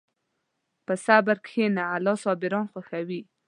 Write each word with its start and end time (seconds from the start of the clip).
په 0.85 0.93
صبر 1.05 1.37
کښېنه، 1.45 1.83
الله 1.95 2.15
صابران 2.23 2.65
خوښوي. 2.71 3.21